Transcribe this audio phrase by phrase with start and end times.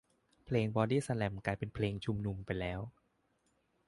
[0.45, 2.81] เพลงบอดี้สแลมกลายเป็นเพลงชุมนุมไปแล้ว